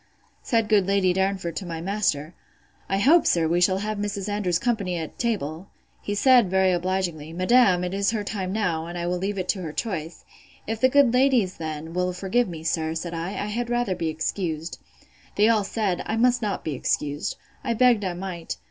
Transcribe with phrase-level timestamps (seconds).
[0.41, 2.33] Said good Lady Darnford, to my master,
[2.89, 4.27] I hope, sir, we shall have Mrs.
[4.27, 5.67] Andrews's company at table.
[6.01, 9.47] He said, very obligingly, Madam, it is her time now; and I will leave it
[9.49, 10.25] to her choice.
[10.65, 14.09] If the good ladies, then, will forgive me, sir, said I, I had rather be
[14.09, 14.79] excused.
[15.35, 17.37] They all said, I must not be excused.
[17.63, 18.57] I begged I might.